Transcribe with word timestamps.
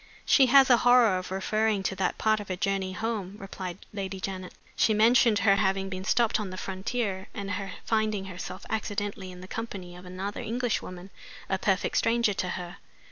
"She 0.25 0.47
has 0.47 0.71
a 0.71 0.77
horror 0.77 1.19
of 1.19 1.29
referring 1.29 1.83
to 1.83 1.95
that 1.97 2.17
part 2.17 2.39
of 2.39 2.47
her 2.47 2.55
journey 2.55 2.93
home," 2.93 3.35
replied 3.37 3.85
Lady 3.93 4.19
Janet. 4.19 4.51
"She 4.75 4.95
mentioned 4.95 5.37
her 5.45 5.57
having 5.57 5.89
been 5.89 6.05
stopped 6.05 6.39
on 6.39 6.49
the 6.49 6.57
frontier, 6.57 7.27
and 7.35 7.51
her 7.51 7.73
finding 7.85 8.25
herself 8.25 8.65
accidentally 8.67 9.31
in 9.31 9.41
the 9.41 9.47
company 9.47 9.95
of 9.95 10.05
another 10.05 10.41
Englishwoman, 10.41 11.11
a 11.49 11.59
perfect 11.59 11.97
stranger 11.97 12.33
to 12.33 12.49
her. 12.49 12.77